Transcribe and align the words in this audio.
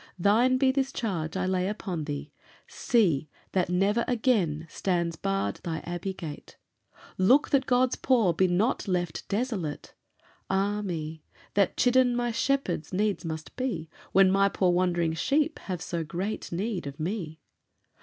Thine 0.17 0.57
be 0.57 0.71
this 0.71 0.91
charge 0.91 1.37
I 1.37 1.45
lay 1.45 1.67
upon 1.67 2.05
thee: 2.05 2.31
See 2.67 3.29
That 3.51 3.69
never 3.69 4.03
again 4.07 4.65
stands 4.67 5.15
barred 5.15 5.57
thy 5.57 5.77
abbey 5.83 6.11
gate; 6.15 6.57
Look 7.19 7.51
that 7.51 7.67
God's 7.67 7.97
poor 7.97 8.33
be 8.33 8.47
not 8.47 8.87
left 8.87 9.29
desolate; 9.29 9.93
Ah 10.49 10.81
me! 10.81 11.21
that 11.53 11.77
chidden 11.77 12.15
my 12.15 12.31
shepherds 12.31 12.91
needs 12.91 13.23
must 13.23 13.55
be 13.55 13.91
When 14.11 14.31
my 14.31 14.49
poor 14.49 14.71
wandering 14.71 15.13
sheep 15.13 15.59
have 15.59 15.83
so 15.83 16.03
great 16.03 16.51
need 16.51 16.87
of 16.87 16.99
me. 16.99 17.39